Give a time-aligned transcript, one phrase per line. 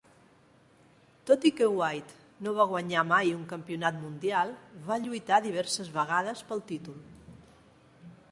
[1.29, 4.53] Tot i que White no va guanyar mai un campionat mundial,
[4.87, 6.97] va lluitar diverses vegades pel títol.